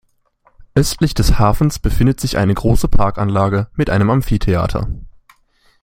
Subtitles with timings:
[0.73, 4.87] Östlich des Hafens befindet sich eine große Parkanlage mit einem Amphitheater.